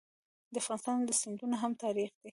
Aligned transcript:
د 0.53 0.55
افغانستان 0.61 0.97
سیندونه 1.21 1.55
هم 1.61 1.71
تاریخي 1.83 2.17
دي. 2.23 2.29